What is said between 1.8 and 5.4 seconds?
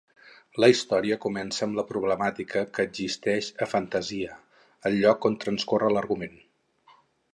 problemàtica que existeix a Fantasia, el lloc on